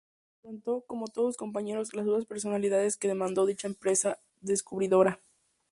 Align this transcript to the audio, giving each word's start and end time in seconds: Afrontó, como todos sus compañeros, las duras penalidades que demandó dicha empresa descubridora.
Afrontó, 0.39 0.83
como 0.87 1.05
todos 1.09 1.27
sus 1.27 1.37
compañeros, 1.37 1.93
las 1.93 2.07
duras 2.07 2.25
penalidades 2.25 2.97
que 2.97 3.07
demandó 3.07 3.45
dicha 3.45 3.67
empresa 3.67 4.17
descubridora. 4.39 5.21